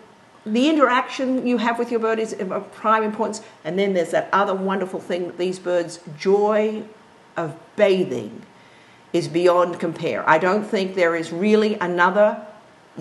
the 0.47 0.69
interaction 0.69 1.47
you 1.47 1.59
have 1.59 1.79
with 1.79 1.91
your 1.91 2.01
bird 2.01 2.19
is 2.19 2.33
of 2.35 2.73
prime 2.73 3.03
importance, 3.03 3.43
and 3.65 3.79
then 3.79 3.95
there's 3.95 4.13
that 4.13 4.29
other 4.33 4.55
wonderful 4.55 5.01
thing 5.01 5.27
that 5.27 5.39
these 5.39 5.59
birds' 5.59 5.99
joy 6.19 6.85
of 7.37 7.57
bathing 7.77 8.43
is 9.13 9.29
beyond 9.29 9.81
compare. 9.81 10.29
I 10.29 10.39
don't 10.39 10.65
think 10.65 10.95
there 10.95 11.17
is 11.17 11.33
really 11.33 11.75
another, 11.75 12.47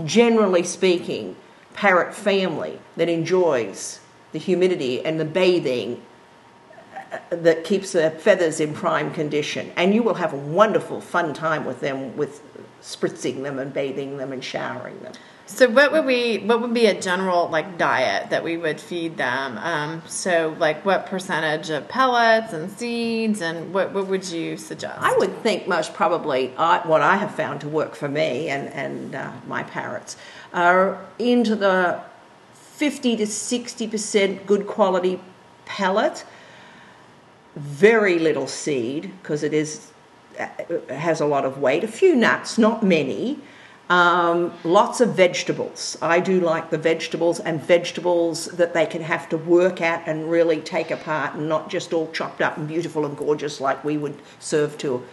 generally 0.05 0.63
speaking, 0.63 1.35
parrot 1.73 2.13
family 2.13 2.79
that 2.95 3.09
enjoys 3.09 3.99
the 4.31 4.39
humidity 4.39 5.03
and 5.05 5.19
the 5.19 5.25
bathing 5.25 6.01
that 7.29 7.63
keeps 7.63 7.91
their 7.91 8.11
feathers 8.11 8.59
in 8.59 8.73
prime 8.73 9.11
condition. 9.13 9.71
And 9.75 9.93
you 9.93 10.03
will 10.03 10.15
have 10.15 10.33
a 10.33 10.37
wonderful, 10.37 11.01
fun 11.01 11.33
time 11.33 11.65
with 11.65 11.79
them, 11.79 12.15
with 12.17 12.41
spritzing 12.81 13.43
them 13.43 13.59
and 13.59 13.73
bathing 13.73 14.17
them 14.17 14.31
and 14.31 14.43
showering 14.43 14.99
them. 15.01 15.13
So 15.45 15.67
what 15.67 15.91
would 15.91 16.05
we 16.05 16.37
what 16.37 16.61
would 16.61 16.75
be 16.75 16.85
a 16.85 17.01
general 17.01 17.49
like 17.49 17.79
diet 17.79 18.29
that 18.29 18.43
we 18.43 18.55
would 18.55 18.79
feed 18.79 19.17
them? 19.17 19.57
Um, 19.57 20.03
so 20.05 20.55
like 20.59 20.85
what 20.85 21.07
percentage 21.07 21.71
of 21.71 21.87
pellets 21.87 22.53
and 22.53 22.69
seeds 22.69 23.41
and 23.41 23.73
what 23.73 23.91
what 23.91 24.05
would 24.07 24.29
you 24.29 24.57
suggest? 24.57 24.99
I 25.01 25.15
would 25.17 25.35
think 25.41 25.67
most 25.67 25.95
probably 25.95 26.53
I, 26.55 26.87
what 26.87 27.01
I 27.01 27.15
have 27.15 27.33
found 27.33 27.61
to 27.61 27.67
work 27.67 27.95
for 27.95 28.07
me 28.07 28.49
and, 28.49 28.69
and 28.69 29.15
uh, 29.15 29.31
my 29.47 29.63
parrots 29.63 30.17
are 30.53 31.03
into 31.17 31.55
the 31.55 31.99
50 32.53 33.17
to 33.17 33.25
60% 33.25 34.45
good 34.45 34.65
quality 34.65 35.19
pellet, 35.65 36.23
very 37.59 38.19
little 38.19 38.47
seed 38.47 39.11
because 39.21 39.43
it 39.43 39.53
is 39.53 39.91
it 40.39 40.89
has 40.89 41.19
a 41.19 41.25
lot 41.25 41.43
of 41.43 41.57
weight, 41.57 41.83
a 41.83 41.87
few 41.87 42.15
nuts, 42.15 42.57
not 42.57 42.81
many. 42.81 43.39
Um, 43.89 44.53
lots 44.63 45.01
of 45.01 45.15
vegetables. 45.15 45.97
I 45.99 46.19
do 46.19 46.39
like 46.39 46.69
the 46.69 46.77
vegetables 46.77 47.39
and 47.39 47.61
vegetables 47.61 48.45
that 48.45 48.73
they 48.73 48.85
can 48.85 49.01
have 49.01 49.27
to 49.29 49.37
work 49.37 49.81
at 49.81 50.07
and 50.07 50.29
really 50.29 50.61
take 50.61 50.91
apart 50.91 51.33
and 51.33 51.49
not 51.49 51.69
just 51.69 51.91
all 51.91 52.09
chopped 52.11 52.39
up 52.39 52.55
and 52.55 52.67
beautiful 52.67 53.03
and 53.05 53.17
gorgeous 53.17 53.59
like 53.59 53.83
we 53.83 53.97
would 53.97 54.21
serve 54.39 54.77
to 54.79 55.03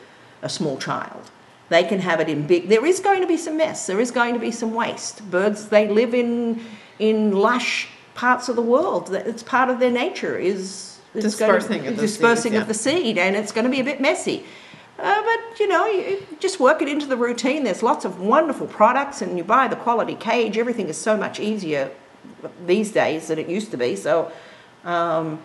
a 0.42 0.50
small 0.50 0.76
child. 0.76 1.30
They 1.70 1.84
can 1.84 2.00
have 2.00 2.20
it 2.20 2.28
in 2.28 2.46
big. 2.46 2.68
There 2.68 2.84
is 2.84 3.00
going 3.00 3.22
to 3.22 3.26
be 3.26 3.38
some 3.38 3.56
mess. 3.56 3.86
There 3.86 3.98
is 3.98 4.10
going 4.10 4.34
to 4.34 4.40
be 4.40 4.52
some 4.52 4.74
waste. 4.74 5.28
Birds 5.30 5.68
they 5.68 5.88
live 5.88 6.14
in 6.14 6.62
in 6.98 7.32
lush 7.32 7.88
parts 8.14 8.48
of 8.48 8.56
the 8.56 8.62
world. 8.62 9.12
It's 9.12 9.42
part 9.42 9.70
of 9.70 9.80
their 9.80 9.90
nature. 9.90 10.38
Is 10.38 10.95
Dispersing 11.20 11.78
going 11.78 11.88
of 11.88 11.96
the 11.96 12.02
dispersing 12.02 12.52
seeds, 12.52 12.62
of 12.62 12.68
the 12.68 12.74
seed, 12.74 13.18
and 13.18 13.36
it's 13.36 13.52
going 13.52 13.64
to 13.64 13.70
be 13.70 13.80
a 13.80 13.84
bit 13.84 14.00
messy. 14.00 14.44
Uh, 14.98 15.22
but 15.22 15.60
you 15.60 15.68
know, 15.68 15.86
you 15.86 16.26
just 16.40 16.58
work 16.58 16.80
it 16.80 16.88
into 16.88 17.06
the 17.06 17.16
routine. 17.16 17.64
There's 17.64 17.82
lots 17.82 18.04
of 18.04 18.20
wonderful 18.20 18.66
products, 18.66 19.20
and 19.20 19.36
you 19.36 19.44
buy 19.44 19.68
the 19.68 19.76
quality 19.76 20.14
cage. 20.14 20.56
Everything 20.56 20.88
is 20.88 20.96
so 20.96 21.16
much 21.16 21.38
easier 21.38 21.90
these 22.66 22.92
days 22.92 23.28
than 23.28 23.38
it 23.38 23.48
used 23.48 23.70
to 23.72 23.76
be. 23.76 23.96
So 23.96 24.32
um, 24.84 25.40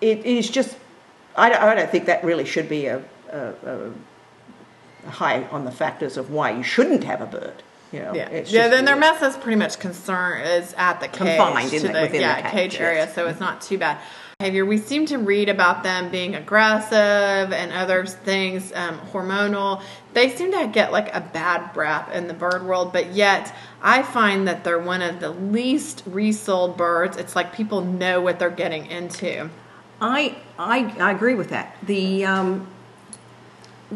it 0.00 0.24
is 0.24 0.50
just. 0.50 0.76
I 1.36 1.48
don't, 1.48 1.62
I 1.62 1.74
don't 1.74 1.90
think 1.90 2.06
that 2.06 2.22
really 2.22 2.44
should 2.44 2.68
be 2.68 2.86
a, 2.86 3.02
a, 3.30 3.92
a 5.06 5.10
high 5.10 5.44
on 5.44 5.64
the 5.64 5.72
factors 5.72 6.16
of 6.16 6.30
why 6.30 6.52
you 6.52 6.62
shouldn't 6.62 7.04
have 7.04 7.20
a 7.20 7.26
bird. 7.26 7.62
You 7.94 8.00
know, 8.02 8.14
Yeah, 8.14 8.28
it's 8.28 8.50
yeah. 8.50 8.68
Then 8.68 8.84
their 8.84 8.96
mess 8.96 9.22
is 9.22 9.36
pretty 9.36 9.56
much 9.56 9.78
concern 9.78 10.40
is 10.40 10.74
at 10.76 11.00
the 11.00 11.06
cage, 11.06 11.38
Confined 11.38 11.72
in 11.72 11.80
to 11.82 11.86
the- 11.86 11.92
the, 11.92 12.00
within 12.02 12.12
the 12.12 12.18
yeah 12.20 12.42
cage, 12.42 12.50
cage 12.52 12.72
yes. 12.74 12.80
area, 12.80 13.12
so 13.14 13.28
it's 13.28 13.38
not 13.40 13.60
too 13.62 13.78
bad. 13.78 13.98
Behavior. 14.40 14.66
We 14.66 14.78
seem 14.78 15.06
to 15.06 15.18
read 15.18 15.48
about 15.48 15.84
them 15.84 16.10
being 16.10 16.34
aggressive 16.34 16.92
and 17.52 17.72
other 17.72 18.04
things, 18.04 18.72
um, 18.74 18.98
hormonal. 19.12 19.80
They 20.12 20.28
seem 20.28 20.50
to 20.50 20.66
get 20.66 20.90
like 20.90 21.14
a 21.14 21.20
bad 21.20 21.74
rap 21.76 22.12
in 22.12 22.26
the 22.26 22.34
bird 22.34 22.66
world, 22.66 22.92
but 22.92 23.12
yet 23.14 23.54
I 23.80 24.02
find 24.02 24.48
that 24.48 24.64
they're 24.64 24.80
one 24.80 25.02
of 25.02 25.20
the 25.20 25.30
least 25.30 26.02
resold 26.04 26.76
birds. 26.76 27.16
It's 27.16 27.36
like 27.36 27.54
people 27.54 27.80
know 27.82 28.20
what 28.20 28.40
they're 28.40 28.50
getting 28.50 28.86
into. 28.86 29.50
I, 30.00 30.36
I, 30.58 30.92
I 30.98 31.12
agree 31.12 31.34
with 31.34 31.50
that. 31.50 31.76
The, 31.84 32.24
um, 32.26 32.66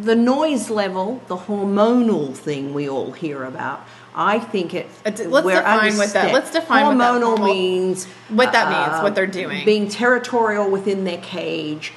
the 0.02 0.14
noise 0.14 0.70
level, 0.70 1.20
the 1.28 1.36
hormonal 1.36 2.34
thing 2.34 2.74
we 2.74 2.88
all 2.88 3.12
hear 3.12 3.44
about, 3.44 3.86
I 4.14 4.38
think 4.38 4.74
it. 4.74 4.86
It's- 5.04 5.26
let's 5.26 5.44
we're 5.46 5.56
define 5.56 5.96
what 5.96 6.12
that- 6.12 6.32
let's 6.32 6.50
define 6.50 6.86
what 6.86 6.98
that 6.98 7.22
hormonal 7.22 7.44
means. 7.44 8.06
what 8.28 8.52
that 8.52 8.68
means, 8.68 8.98
uh, 8.98 9.00
what 9.02 9.14
they're 9.14 9.26
doing. 9.26 9.64
Being 9.64 9.88
territorial 9.88 10.68
within 10.68 11.04
their 11.04 11.18
cage, 11.18 11.92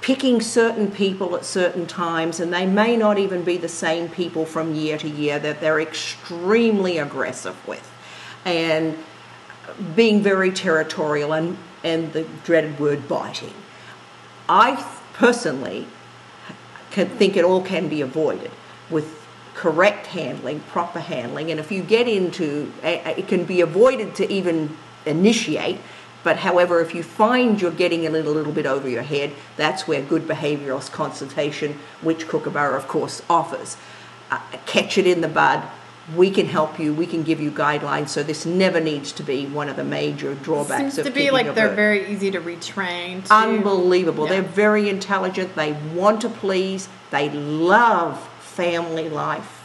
picking 0.00 0.40
certain 0.40 0.90
people 0.90 1.34
at 1.34 1.44
certain 1.44 1.86
times, 1.86 2.38
and 2.38 2.52
they 2.52 2.64
may 2.66 2.96
not 2.96 3.18
even 3.18 3.42
be 3.42 3.56
the 3.56 3.68
same 3.68 4.08
people 4.08 4.46
from 4.46 4.74
year 4.74 4.96
to 4.98 5.08
year 5.08 5.38
that 5.40 5.60
they're 5.60 5.80
extremely 5.80 6.98
aggressive 6.98 7.56
with, 7.66 7.90
and 8.44 8.96
being 9.96 10.22
very 10.22 10.50
territorial 10.50 11.32
and 11.32 11.56
and 11.84 12.12
the 12.12 12.24
dreaded 12.44 12.78
word 12.80 13.06
biting. 13.06 13.54
I 14.48 14.84
personally 15.14 15.86
can 16.98 17.08
think 17.16 17.36
it 17.36 17.44
all 17.44 17.62
can 17.62 17.88
be 17.88 18.00
avoided 18.00 18.50
with 18.90 19.24
correct 19.54 20.08
handling, 20.08 20.58
proper 20.72 20.98
handling, 20.98 21.48
and 21.52 21.60
if 21.60 21.70
you 21.70 21.80
get 21.80 22.08
into 22.08 22.72
it 22.82 23.28
can 23.28 23.44
be 23.44 23.60
avoided 23.60 24.16
to 24.16 24.28
even 24.32 24.76
initiate. 25.06 25.78
But 26.24 26.38
however, 26.38 26.80
if 26.80 26.96
you 26.96 27.04
find 27.04 27.60
you're 27.60 27.70
getting 27.70 28.04
a 28.04 28.10
little, 28.10 28.32
little 28.32 28.52
bit 28.52 28.66
over 28.66 28.88
your 28.88 29.02
head, 29.02 29.32
that's 29.56 29.86
where 29.86 30.02
good 30.02 30.26
behavioural 30.26 30.90
consultation, 30.90 31.78
which 32.02 32.26
Kookaburra 32.26 32.76
of 32.76 32.88
course 32.88 33.22
offers, 33.30 33.76
uh, 34.32 34.40
catch 34.66 34.98
it 34.98 35.06
in 35.06 35.20
the 35.20 35.28
bud. 35.28 35.62
We 36.16 36.30
can 36.30 36.46
help 36.46 36.78
you. 36.78 36.94
We 36.94 37.06
can 37.06 37.22
give 37.22 37.40
you 37.40 37.50
guidelines. 37.50 38.08
So 38.08 38.22
this 38.22 38.46
never 38.46 38.80
needs 38.80 39.12
to 39.12 39.22
be 39.22 39.46
one 39.46 39.68
of 39.68 39.76
the 39.76 39.84
major 39.84 40.34
drawbacks 40.34 40.94
Seems 40.94 40.98
of 40.98 41.06
to 41.06 41.10
be 41.10 41.30
like 41.30 41.54
they're 41.54 41.74
very 41.74 42.10
easy 42.10 42.30
to 42.30 42.40
retrain. 42.40 43.24
To, 43.26 43.34
Unbelievable. 43.34 44.24
Yeah. 44.24 44.40
They're 44.40 44.50
very 44.50 44.88
intelligent. 44.88 45.54
They 45.54 45.72
want 45.94 46.22
to 46.22 46.28
please. 46.28 46.88
They 47.10 47.28
love 47.30 48.26
family 48.40 49.08
life. 49.08 49.58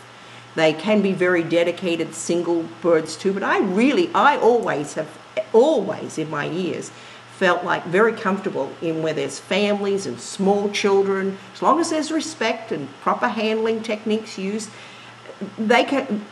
They 0.55 0.73
can 0.73 1.01
be 1.01 1.13
very 1.13 1.43
dedicated 1.43 2.13
single 2.13 2.63
birds 2.81 3.15
too. 3.15 3.33
But 3.33 3.43
I 3.43 3.59
really, 3.59 4.11
I 4.13 4.37
always 4.37 4.93
have, 4.93 5.17
always 5.51 6.17
in 6.17 6.29
my 6.29 6.45
years, 6.45 6.91
felt 7.37 7.63
like 7.63 7.85
very 7.85 8.13
comfortable 8.13 8.71
in 8.81 9.01
where 9.01 9.13
there's 9.13 9.39
families 9.39 10.05
and 10.05 10.19
small 10.19 10.69
children. 10.69 11.37
As 11.55 11.61
long 11.61 11.79
as 11.79 11.89
there's 11.89 12.11
respect 12.11 12.71
and 12.71 12.87
proper 13.01 13.27
handling 13.27 13.81
techniques 13.81 14.37
used, 14.37 14.69
they 15.57 15.83
can 15.83 16.25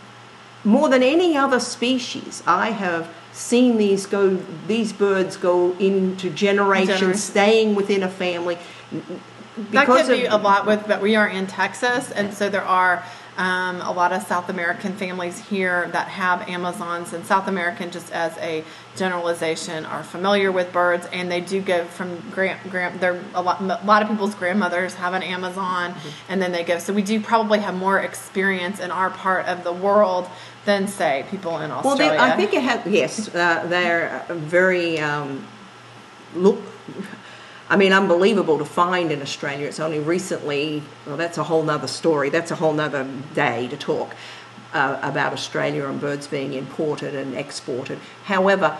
more 0.63 0.89
than 0.89 1.03
any 1.03 1.35
other 1.35 1.59
species, 1.59 2.43
I 2.45 2.71
have 2.71 3.09
seen 3.33 3.77
these 3.77 4.05
go. 4.05 4.35
These 4.67 4.93
birds 4.93 5.37
go 5.37 5.71
into 5.73 6.29
generations, 6.29 6.99
Generation. 6.99 7.17
staying 7.19 7.75
within 7.75 8.03
a 8.03 8.09
family. 8.09 8.57
that 9.71 9.87
because 9.87 10.07
could 10.07 10.21
be 10.21 10.25
a 10.25 10.37
lot 10.37 10.65
with 10.65 10.87
but 10.87 11.01
we 11.01 11.15
are 11.15 11.27
in 11.27 11.45
texas 11.45 12.09
and 12.11 12.33
so 12.33 12.47
there 12.49 12.63
are 12.63 13.03
um, 13.37 13.79
a 13.81 13.91
lot 13.91 14.11
of 14.11 14.21
south 14.23 14.49
american 14.49 14.93
families 14.93 15.39
here 15.49 15.87
that 15.93 16.07
have 16.07 16.47
amazons 16.49 17.13
and 17.13 17.25
south 17.25 17.47
american 17.47 17.89
just 17.91 18.11
as 18.11 18.37
a 18.39 18.63
generalization 18.97 19.85
are 19.85 20.03
familiar 20.03 20.51
with 20.51 20.71
birds 20.73 21.07
and 21.13 21.31
they 21.31 21.39
do 21.39 21.61
go 21.61 21.85
from 21.85 22.19
grand 22.31 22.59
grand 22.69 22.99
there 22.99 23.21
a 23.33 23.41
lot 23.41 23.61
a 23.61 23.65
lot 23.85 24.01
of 24.01 24.09
people's 24.09 24.35
grandmothers 24.35 24.95
have 24.95 25.13
an 25.13 25.23
amazon 25.23 25.91
Mm-hmm. 25.91 26.09
and 26.31 26.41
then 26.41 26.51
they 26.51 26.63
go 26.63 26.77
so 26.79 26.91
we 26.93 27.01
do 27.01 27.19
probably 27.21 27.59
have 27.59 27.73
more 27.75 27.99
experience 27.99 28.79
in 28.79 28.91
our 28.91 29.09
part 29.09 29.45
of 29.47 29.63
the 29.63 29.71
world 29.73 30.27
than 30.65 30.87
say 30.87 31.25
people 31.31 31.57
in 31.59 31.69
Well, 31.69 31.79
australia 31.79 32.11
they, 32.11 32.17
I 32.19 32.35
think 32.37 32.53
it 32.53 32.61
has. 32.61 32.85
Yes, 32.85 33.33
uh, 33.33 33.65
they're 33.67 34.23
very 34.29 34.99
um, 34.99 35.47
look. 36.35 36.59
I 37.71 37.77
mean, 37.77 37.93
unbelievable 37.93 38.57
to 38.57 38.65
find 38.65 39.13
in 39.13 39.21
Australia. 39.21 39.65
It's 39.65 39.79
only 39.79 39.99
recently. 39.99 40.83
Well, 41.07 41.15
that's 41.15 41.37
a 41.37 41.43
whole 41.43 41.63
nother 41.63 41.87
story. 41.87 42.29
That's 42.29 42.51
a 42.51 42.55
whole 42.55 42.73
nother 42.73 43.09
day 43.33 43.69
to 43.69 43.77
talk 43.77 44.13
uh, 44.73 44.99
about 45.01 45.31
Australia 45.31 45.87
and 45.87 45.99
birds 46.01 46.27
being 46.27 46.51
imported 46.51 47.15
and 47.15 47.33
exported. 47.33 47.97
However, 48.25 48.77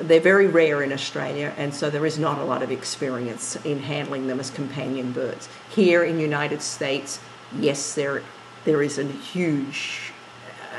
they're 0.00 0.20
very 0.20 0.48
rare 0.48 0.82
in 0.82 0.92
Australia, 0.92 1.54
and 1.56 1.72
so 1.72 1.88
there 1.88 2.04
is 2.04 2.18
not 2.18 2.38
a 2.38 2.44
lot 2.44 2.64
of 2.64 2.72
experience 2.72 3.54
in 3.64 3.78
handling 3.78 4.26
them 4.26 4.40
as 4.40 4.50
companion 4.50 5.12
birds. 5.12 5.48
Here 5.70 6.02
in 6.02 6.16
the 6.16 6.22
United 6.22 6.62
States, 6.62 7.20
yes, 7.56 7.94
there 7.94 8.24
there 8.64 8.82
is 8.82 8.98
a 8.98 9.04
huge 9.04 10.12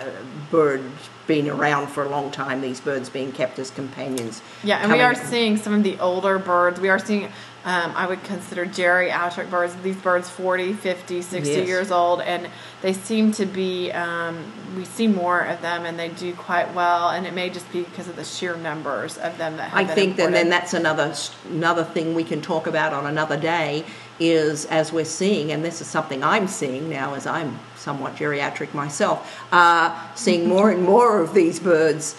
uh, 0.02 0.10
bird 0.52 0.82
being 1.28 1.50
around 1.50 1.88
for 1.88 2.04
a 2.04 2.10
long 2.10 2.32
time. 2.32 2.62
These 2.62 2.82
birds 2.82 3.10
being 3.10 3.32
kept 3.32 3.60
as 3.60 3.72
companions. 3.72 4.42
Yeah, 4.64 4.78
and 4.78 4.92
we 4.92 5.02
are 5.02 5.16
seeing 5.16 5.58
some 5.58 5.74
of 5.74 5.84
the 5.84 6.00
older 6.00 6.38
birds. 6.40 6.80
We 6.80 6.90
are 6.90 7.00
seeing, 7.00 7.32
um, 7.66 7.94
I 7.96 8.08
would 8.08 8.24
consider 8.24 8.66
geriatric 8.66 9.50
birds. 9.50 9.76
These 9.84 9.96
birds 9.98 10.30
40, 10.30 10.74
50, 10.74 11.22
60 11.22 11.50
Yes. 11.50 11.68
years 11.68 11.92
old, 11.92 12.22
and 12.22 12.50
they 12.82 12.92
seem 12.94 13.32
to 13.34 13.46
be, 13.46 13.92
um, 13.92 14.44
we 14.76 14.84
see 14.84 15.08
more 15.08 15.42
of 15.42 15.62
them 15.62 15.86
and 15.86 15.98
they 15.98 16.10
do 16.10 16.34
quite 16.34 16.74
well. 16.74 17.10
And 17.10 17.26
it 17.26 17.34
may 17.34 17.50
just 17.50 17.72
be 17.72 17.84
because 17.84 18.10
of 18.10 18.16
the 18.18 18.26
sheer 18.26 18.58
numbers 18.58 19.18
of 19.18 19.38
them 19.38 19.58
that 19.58 19.70
have 19.70 19.90
I 19.90 19.94
think 19.94 20.18
that 20.18 20.32
then 20.32 20.50
that's 20.50 20.74
another 20.74 21.14
another 21.50 21.84
thing 21.84 22.16
we 22.16 22.24
can 22.24 22.42
talk 22.42 22.68
about 22.68 22.92
on 22.94 23.06
another 23.06 23.38
day 23.38 23.86
is 24.20 24.66
as 24.66 24.92
we're 24.92 25.06
seeing, 25.06 25.52
and 25.52 25.64
this 25.64 25.82
is 25.82 25.88
something 25.88 26.24
I'm 26.24 26.48
seeing 26.48 26.90
now 26.90 27.14
as 27.16 27.26
I'm 27.26 27.60
somewhat 27.76 28.16
geriatric 28.16 28.74
myself, 28.74 29.42
uh, 29.52 29.98
seeing 30.16 30.48
more 30.48 30.70
and 30.70 30.84
more 30.84 31.22
of 31.22 31.34
these 31.34 31.60
birds 31.60 32.14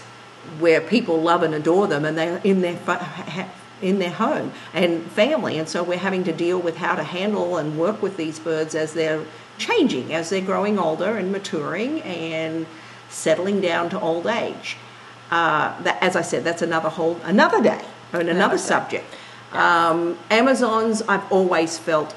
where 0.58 0.80
people 0.80 1.20
love 1.20 1.42
and 1.42 1.54
adore 1.54 1.86
them, 1.86 2.04
and 2.04 2.16
they're 2.18 2.40
in 2.44 2.60
their 2.62 2.76
in 3.84 3.98
their 3.98 4.10
home 4.10 4.52
and 4.72 5.02
family, 5.12 5.58
and 5.58 5.68
so 5.68 5.82
we're 5.82 5.98
having 5.98 6.24
to 6.24 6.32
deal 6.32 6.58
with 6.58 6.76
how 6.78 6.94
to 6.94 7.04
handle 7.04 7.58
and 7.58 7.78
work 7.78 8.02
with 8.02 8.16
these 8.16 8.38
birds 8.38 8.74
as 8.74 8.94
they're 8.94 9.24
changing, 9.58 10.12
as 10.12 10.30
they're 10.30 10.40
growing 10.40 10.78
older 10.78 11.16
and 11.16 11.30
maturing 11.30 12.02
and 12.02 12.66
settling 13.08 13.60
down 13.60 13.90
to 13.90 14.00
old 14.00 14.26
age. 14.26 14.76
Uh, 15.30 15.80
that, 15.82 16.02
as 16.02 16.16
I 16.16 16.22
said, 16.22 16.44
that's 16.44 16.62
another 16.62 16.88
whole 16.88 17.18
another 17.24 17.62
day 17.62 17.84
and 18.12 18.28
another 18.28 18.56
day. 18.56 18.62
subject. 18.62 19.04
Um, 19.52 20.18
Amazons, 20.30 21.02
I've 21.02 21.30
always 21.30 21.78
felt 21.78 22.14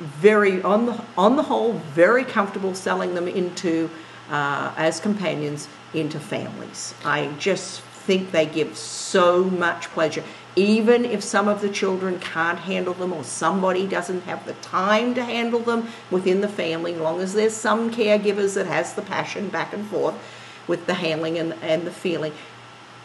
very 0.00 0.62
on 0.62 0.86
the 0.86 1.04
on 1.16 1.36
the 1.36 1.42
whole 1.42 1.74
very 1.94 2.24
comfortable 2.24 2.74
selling 2.74 3.14
them 3.14 3.28
into 3.28 3.90
uh, 4.30 4.72
as 4.76 5.00
companions 5.00 5.68
into 5.94 6.18
families. 6.18 6.94
I 7.04 7.32
just 7.38 7.82
think 8.10 8.32
they 8.32 8.44
give 8.44 8.76
so 8.76 9.44
much 9.44 9.88
pleasure. 9.90 10.24
Even 10.56 11.04
if 11.04 11.22
some 11.22 11.46
of 11.46 11.60
the 11.60 11.68
children 11.68 12.18
can't 12.18 12.58
handle 12.58 12.92
them 12.92 13.12
or 13.12 13.22
somebody 13.22 13.86
doesn't 13.86 14.22
have 14.22 14.44
the 14.46 14.54
time 14.54 15.14
to 15.14 15.24
handle 15.24 15.60
them 15.60 15.86
within 16.10 16.40
the 16.40 16.48
family, 16.48 16.92
long 16.92 17.20
as 17.20 17.34
there's 17.34 17.54
some 17.54 17.88
caregivers 17.88 18.54
that 18.54 18.66
has 18.66 18.94
the 18.94 19.02
passion 19.02 19.48
back 19.48 19.72
and 19.72 19.86
forth 19.86 20.16
with 20.66 20.86
the 20.86 20.94
handling 20.94 21.38
and, 21.38 21.54
and 21.62 21.86
the 21.86 21.92
feeling, 21.92 22.32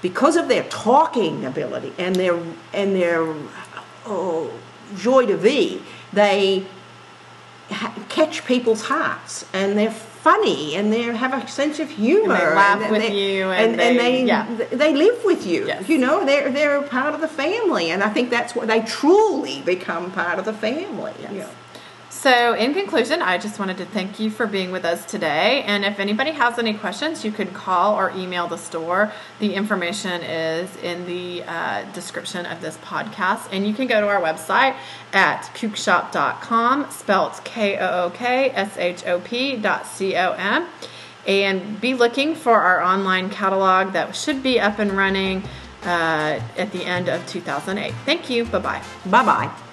because 0.01 0.35
of 0.35 0.47
their 0.47 0.63
talking 0.69 1.45
ability 1.45 1.93
and 1.99 2.15
their 2.15 2.35
and 2.73 2.95
their 2.95 3.21
oh, 4.07 4.51
joie 4.95 5.27
de 5.27 5.37
vie, 5.37 5.79
they 6.13 6.65
catch 8.09 8.43
people's 8.45 8.85
hearts 8.85 9.45
and 9.53 9.77
they're 9.77 9.95
funny 10.29 10.75
and 10.77 10.85
they 10.93 11.03
have 11.25 11.33
a 11.39 11.41
sense 11.59 11.77
of 11.83 11.89
humor 11.89 12.33
And 12.33 12.41
they 12.51 12.55
laugh 12.63 12.81
and 12.81 12.91
with 12.93 13.01
they- 13.03 13.13
you 13.23 13.41
and 13.51 13.61
and, 13.71 13.79
they- 13.79 13.97
they 14.03 14.15
yeah. 14.33 14.43
they 14.83 14.91
live 15.05 15.19
with 15.29 15.41
you 15.51 15.61
Yes. 15.71 15.87
you 15.91 15.97
know 16.05 16.15
they're 16.29 16.49
they're 16.57 16.77
a 16.85 16.87
part 16.97 17.13
of 17.15 17.21
the 17.25 17.31
family 17.43 17.85
and 17.93 17.99
I 18.07 18.09
think 18.15 18.25
that's 18.37 18.53
what 18.57 18.65
they 18.71 18.81
truly 18.99 19.57
become 19.73 20.03
part 20.21 20.37
of 20.41 20.45
the 20.51 20.57
family 20.67 21.13
you 21.23 21.39
know. 21.43 21.49
So, 22.17 22.53
in 22.55 22.73
conclusion, 22.73 23.21
I 23.21 23.37
just 23.37 23.59
wanted 23.59 23.77
to 23.77 23.85
thank 23.85 24.21
you 24.21 24.31
for 24.31 24.47
being 24.47 24.71
with 24.71 24.85
us 24.85 25.05
today. 25.05 25.63
And 25.63 25.83
if 25.83 25.99
anybody 25.99 26.31
has 26.31 26.57
any 26.57 26.73
questions, 26.73 27.25
you 27.25 27.31
can 27.31 27.49
call 27.49 27.93
or 27.93 28.09
email 28.11 28.47
the 28.47 28.57
store. 28.57 29.11
The 29.39 29.53
information 29.53 30.23
is 30.23 30.75
in 30.77 31.05
the 31.05 31.43
uh, 31.43 31.83
description 31.91 32.45
of 32.45 32.61
this 32.61 32.77
podcast. 32.77 33.49
And 33.51 33.67
you 33.67 33.73
can 33.73 33.85
go 33.85 33.99
to 33.99 34.07
our 34.07 34.21
website 34.21 34.75
at 35.11 35.41
kookshop.com, 35.55 36.89
spelt 36.89 37.43
K 37.43 37.77
O 37.77 38.05
O 38.05 38.09
K 38.11 38.49
S 38.49 38.77
H 38.77 39.05
O 39.05 39.19
P 39.19 39.57
dot 39.57 39.85
C 39.85 40.15
O 40.15 40.31
M. 40.31 40.67
And 41.27 41.79
be 41.81 41.93
looking 41.95 42.33
for 42.33 42.61
our 42.61 42.81
online 42.81 43.29
catalog 43.29 43.91
that 43.91 44.15
should 44.15 44.41
be 44.41 44.59
up 44.59 44.79
and 44.79 44.93
running 44.93 45.43
uh, 45.83 46.39
at 46.57 46.71
the 46.71 46.85
end 46.85 47.09
of 47.09 47.27
2008. 47.27 47.93
Thank 48.05 48.29
you. 48.29 48.45
Bye 48.45 48.59
bye. 48.59 48.83
Bye 49.05 49.25
bye. 49.25 49.64